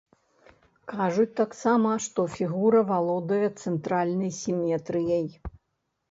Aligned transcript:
Кажуць 0.91 1.33
таксама, 1.39 1.89
што 2.05 2.25
фігура 2.35 2.81
валодае 2.91 3.47
цэнтральнай 3.61 4.31
сіметрыяй. 4.39 5.29